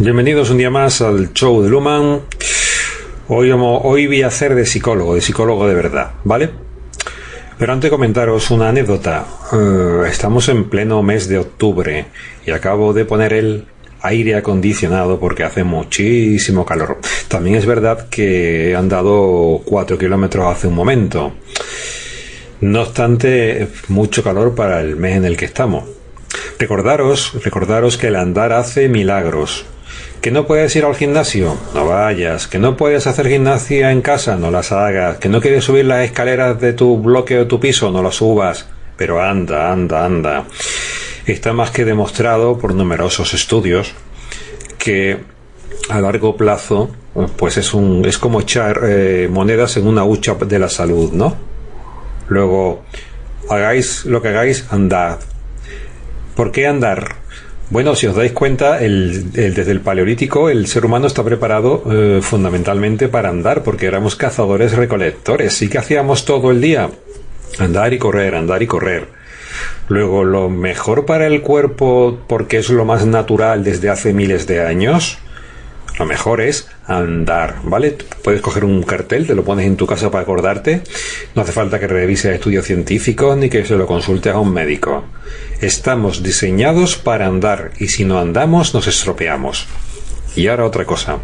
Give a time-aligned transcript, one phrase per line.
[0.00, 2.20] Bienvenidos un día más al show de Luman.
[3.26, 3.50] Hoy,
[4.06, 6.50] voy a hacer de psicólogo, de psicólogo de verdad, ¿vale?
[7.58, 9.26] Pero antes de comentaros una anécdota.
[9.52, 12.06] Eh, estamos en pleno mes de octubre
[12.46, 13.64] y acabo de poner el
[14.02, 17.00] aire acondicionado porque hace muchísimo calor.
[17.26, 21.32] También es verdad que he andado 4 kilómetros hace un momento.
[22.60, 25.86] No obstante, mucho calor para el mes en el que estamos.
[26.56, 29.66] Recordaros, recordaros que el andar hace milagros.
[30.20, 32.46] Que no puedes ir al gimnasio, no vayas.
[32.46, 35.18] Que no puedes hacer gimnasia en casa, no las hagas.
[35.18, 38.66] Que no quieres subir las escaleras de tu bloque o tu piso, no las subas.
[38.96, 40.44] Pero anda, anda, anda.
[41.26, 43.94] Está más que demostrado por numerosos estudios
[44.78, 45.18] que
[45.88, 46.90] a largo plazo,
[47.36, 51.36] pues es un es como echar eh, monedas en una hucha de la salud, ¿no?
[52.28, 52.84] Luego,
[53.48, 55.18] hagáis lo que hagáis, andad.
[56.34, 57.16] ¿Por qué andar?
[57.70, 63.08] Bueno, si os dais cuenta, desde el Paleolítico el ser humano está preparado eh, fundamentalmente
[63.08, 65.52] para andar, porque éramos cazadores recolectores.
[65.52, 66.88] Sí que hacíamos todo el día
[67.58, 69.08] andar y correr, andar y correr.
[69.88, 74.64] Luego, lo mejor para el cuerpo, porque es lo más natural desde hace miles de
[74.64, 75.18] años,
[75.98, 77.96] lo mejor es andar, ¿vale?
[78.22, 80.82] Puedes coger un cartel, te lo pones en tu casa para acordarte.
[81.34, 85.04] No hace falta que revises estudios científicos ni que se lo consultes a un médico.
[85.60, 89.66] Estamos diseñados para andar y si no andamos nos estropeamos.
[90.36, 91.18] Y ahora otra cosa.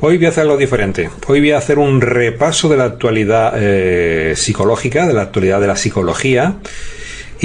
[0.00, 1.10] Hoy voy a hacer algo diferente.
[1.26, 5.66] Hoy voy a hacer un repaso de la actualidad eh, psicológica, de la actualidad de
[5.66, 6.56] la psicología.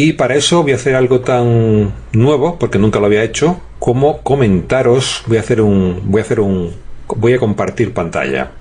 [0.02, 4.22] Y para eso voy a hacer algo tan nuevo, porque nunca lo había hecho, como
[4.22, 5.24] comentaros.
[5.28, 6.04] Voy a hacer un.
[6.06, 6.72] Voy a hacer un.
[7.18, 8.52] Voy a compartir pantalla.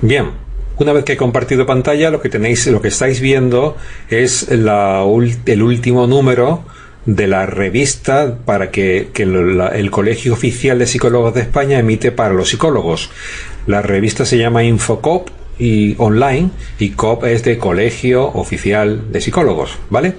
[0.00, 0.30] Bien,
[0.78, 3.76] una vez que he compartido pantalla, lo que tenéis, lo que estáis viendo
[4.08, 6.64] es el último número
[7.04, 12.48] de la revista para que, el Colegio Oficial de Psicólogos de España emite para los
[12.48, 13.10] psicólogos.
[13.66, 15.28] La revista se llama Infocop
[15.58, 20.14] y online y COP es de Colegio Oficial de Psicólogos, ¿vale?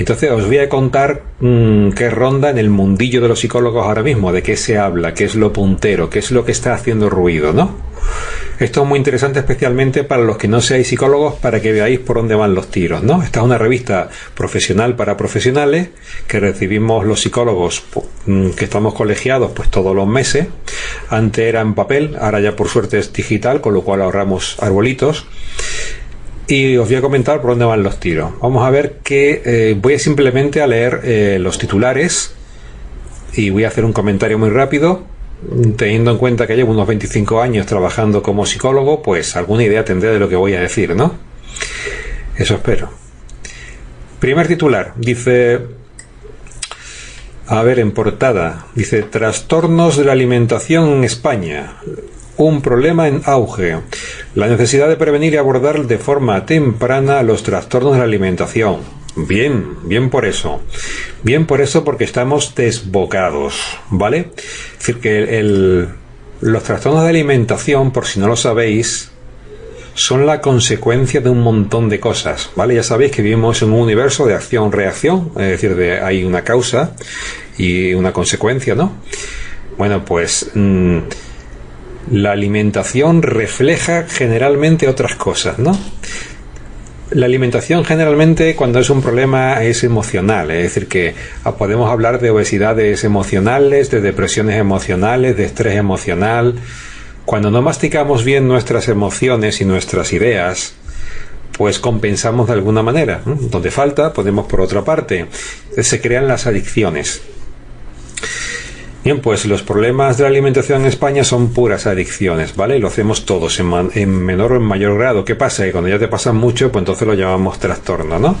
[0.00, 4.02] Entonces os voy a contar mm, qué ronda en el mundillo de los psicólogos ahora
[4.02, 7.10] mismo, de qué se habla, qué es lo puntero, qué es lo que está haciendo
[7.10, 7.76] ruido, ¿no?
[8.58, 12.16] Esto es muy interesante especialmente para los que no seáis psicólogos para que veáis por
[12.16, 13.22] dónde van los tiros, ¿no?
[13.22, 15.90] Esta es una revista profesional para profesionales
[16.26, 17.82] que recibimos los psicólogos
[18.24, 20.46] mm, que estamos colegiados pues todos los meses.
[21.10, 25.26] Antes era en papel, ahora ya por suerte es digital, con lo cual ahorramos arbolitos.
[26.50, 28.32] Y os voy a comentar por dónde van los tiros.
[28.42, 32.34] Vamos a ver que eh, voy simplemente a leer eh, los titulares
[33.34, 35.04] y voy a hacer un comentario muy rápido
[35.76, 40.10] teniendo en cuenta que llevo unos 25 años trabajando como psicólogo, pues alguna idea tendré
[40.10, 41.14] de lo que voy a decir, ¿no?
[42.36, 42.90] Eso espero.
[44.18, 45.60] Primer titular, dice,
[47.46, 51.76] a ver, en portada, dice, trastornos de la alimentación en España,
[52.48, 53.78] un problema en auge,
[54.34, 58.78] la necesidad de prevenir y abordar de forma temprana los trastornos de la alimentación.
[59.16, 60.60] Bien, bien por eso.
[61.22, 64.30] Bien por eso porque estamos desbocados, ¿vale?
[64.72, 65.88] Es decir, que
[66.40, 69.10] los trastornos de alimentación, por si no lo sabéis,
[69.94, 72.74] son la consecuencia de un montón de cosas, ¿vale?
[72.74, 76.94] Ya sabéis que vivimos en un universo de acción-reacción, es decir, de, hay una causa
[77.58, 78.92] y una consecuencia, ¿no?
[79.76, 80.98] Bueno, pues mm,
[82.10, 85.78] la alimentación refleja generalmente otras cosas, ¿no?
[87.10, 92.20] La alimentación generalmente cuando es un problema es emocional, es decir, que ah, podemos hablar
[92.20, 96.54] de obesidades emocionales, de depresiones emocionales, de estrés emocional.
[97.24, 100.74] Cuando no masticamos bien nuestras emociones y nuestras ideas,
[101.58, 103.22] pues compensamos de alguna manera.
[103.24, 105.26] Donde falta, podemos por otra parte.
[105.78, 107.22] Se crean las adicciones.
[109.02, 112.78] Bien, pues los problemas de la alimentación en España son puras adicciones, ¿vale?
[112.78, 115.24] Lo hacemos todos en, menor o en mayor grado.
[115.24, 115.64] ¿Qué pasa?
[115.64, 118.36] Que cuando ya te pasan mucho, pues entonces lo llamamos trastorno, ¿no?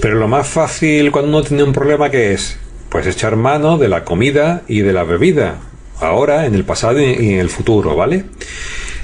[0.00, 2.56] Pero lo más fácil cuando uno tiene un problema, ¿qué es?
[2.88, 5.56] Pues echar mano de la comida y de la bebida.
[5.98, 8.26] Ahora, en el pasado y en el futuro, ¿vale?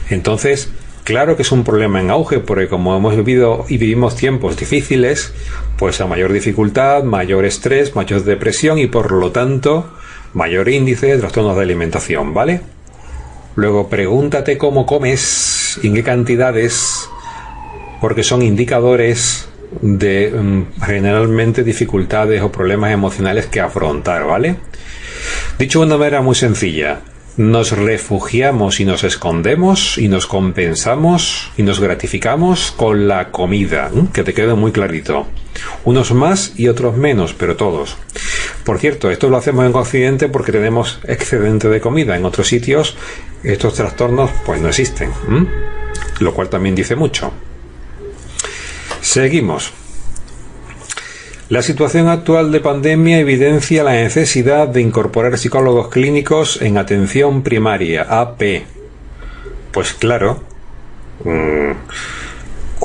[0.09, 0.71] Entonces,
[1.03, 5.33] claro que es un problema en auge, porque como hemos vivido y vivimos tiempos difíciles,
[5.79, 9.91] pues a mayor dificultad, mayor estrés, mayor depresión y por lo tanto
[10.35, 12.61] mayor índice de trastornos de alimentación, ¿vale?
[13.57, 17.09] Luego pregúntate cómo comes y en qué cantidades,
[18.01, 19.49] porque son indicadores
[19.81, 24.57] de mm, generalmente dificultades o problemas emocionales que afrontar, ¿vale?
[25.59, 27.01] Dicho de una manera muy sencilla,
[27.37, 34.25] nos refugiamos y nos escondemos y nos compensamos y nos gratificamos con la comida, que
[34.25, 35.27] te quede muy clarito.
[35.85, 37.97] Unos más y otros menos, pero todos.
[38.71, 42.17] Por cierto, esto lo hacemos en Occidente porque tenemos excedente de comida.
[42.17, 42.97] En otros sitios
[43.43, 45.11] estos trastornos pues no existen.
[46.21, 47.33] Lo cual también dice mucho.
[49.01, 49.73] Seguimos.
[51.49, 58.03] La situación actual de pandemia evidencia la necesidad de incorporar psicólogos clínicos en atención primaria,
[58.03, 58.67] AP.
[59.73, 60.45] Pues claro,
[61.25, 61.73] mm,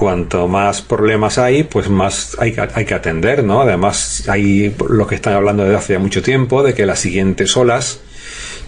[0.06, 3.62] cuanto más problemas hay, pues más hay, hay, que atender, ¿no?
[3.62, 8.02] Además, hay lo que están hablando desde hace mucho tiempo, de que las siguientes olas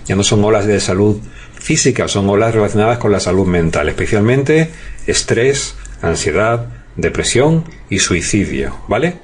[0.08, 1.18] ya no son olas de salud
[1.54, 4.72] física, son olas relacionadas con la salud mental, especialmente
[5.06, 9.20] estrés, ansiedad, depresión y suicidio, ¿vale?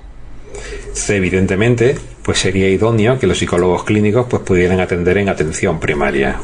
[1.09, 6.37] evidentemente, pues sería idóneo que los psicólogos clínicos pues pudieran atender en atención primaria.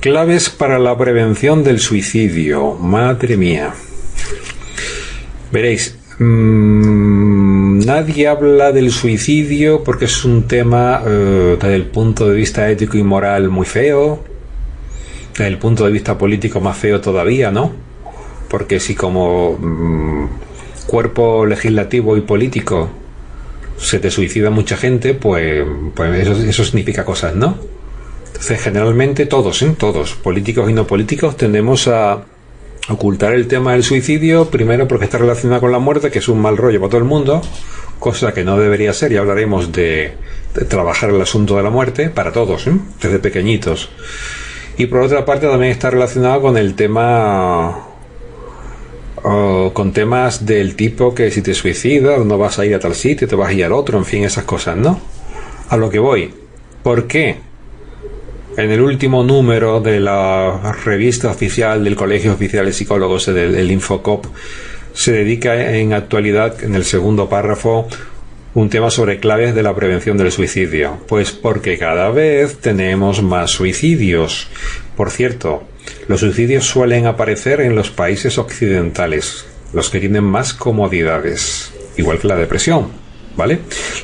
[0.00, 2.74] Claves para la prevención del suicidio.
[2.74, 3.74] Madre mía.
[5.50, 12.36] Veréis, mmm, nadie habla del suicidio porque es un tema eh, desde el punto de
[12.36, 14.22] vista ético y moral muy feo,
[15.32, 17.72] desde el punto de vista político más feo todavía, ¿no?
[18.48, 20.28] Porque si como mmm,
[20.86, 22.88] cuerpo legislativo y político
[23.76, 27.58] se te suicida mucha gente, pues, pues eso, significa cosas, ¿no?
[28.28, 29.74] Entonces, generalmente todos, ¿eh?
[29.76, 32.24] todos, políticos y no políticos, tendemos a
[32.88, 36.40] ocultar el tema del suicidio, primero porque está relacionado con la muerte, que es un
[36.40, 37.42] mal rollo para todo el mundo,
[37.98, 40.12] cosa que no debería ser, y hablaremos de,
[40.68, 42.72] trabajar el asunto de la muerte para todos, ¿eh?
[43.02, 43.90] desde pequeñitos.
[44.76, 47.84] Y por otra parte también está relacionado con el tema
[49.24, 52.94] o con temas del tipo que si te suicidas no vas a ir a tal
[52.94, 55.00] sitio, te vas a ir al otro, en fin, esas cosas, ¿no?
[55.68, 56.32] A lo que voy.
[56.84, 57.47] ¿Por qué?
[58.58, 64.26] En el último número de la revista oficial del Colegio Oficial de Psicólogos, del Infocop,
[64.92, 67.86] se dedica en actualidad, en el segundo párrafo,
[68.54, 70.98] un tema sobre claves de la prevención del suicidio.
[71.06, 74.48] Pues porque cada vez tenemos más suicidios.
[74.96, 75.62] Por cierto,
[76.08, 82.26] los suicidios suelen aparecer en los países occidentales, los que tienen más comodidades, igual que
[82.26, 83.07] la depresión.
[83.38, 83.60] ¿Vale?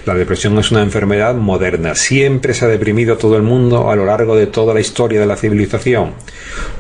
[0.06, 1.96] La depresión es una enfermedad moderna.
[1.96, 5.26] Siempre se ha deprimido todo el mundo a lo largo de toda la historia de
[5.26, 6.12] la civilización.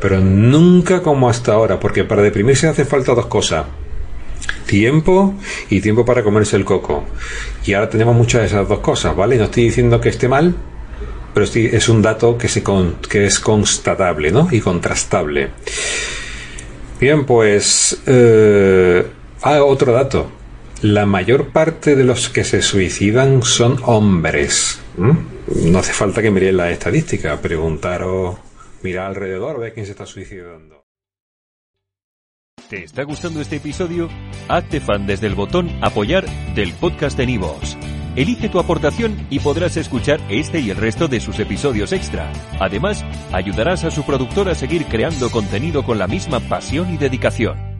[0.00, 3.66] Pero nunca como hasta ahora, porque para deprimirse hace falta dos cosas.
[4.66, 5.34] Tiempo
[5.68, 7.02] y tiempo para comerse el coco.
[7.66, 9.36] Y ahora tenemos muchas de esas dos cosas, ¿vale?
[9.36, 10.54] No estoy diciendo que esté mal,
[11.34, 12.62] pero es un dato que, se
[13.08, 14.46] que es constatable ¿no?
[14.52, 15.48] y contrastable.
[17.00, 18.00] Bien, pues...
[18.06, 19.04] Eh,
[19.42, 20.43] ah, otro dato.
[20.84, 24.82] La mayor parte de los que se suicidan son hombres.
[24.98, 28.36] No hace falta que miréis la estadística, preguntaros,
[28.82, 30.84] mira alrededor, ve quién se está suicidando.
[32.68, 34.10] ¿Te está gustando este episodio?
[34.46, 37.78] Hazte fan desde el botón apoyar del podcast de Nivos.
[38.14, 42.30] Elige tu aportación y podrás escuchar este y el resto de sus episodios extra.
[42.60, 43.02] Además,
[43.32, 47.73] ayudarás a su productor a seguir creando contenido con la misma pasión y dedicación.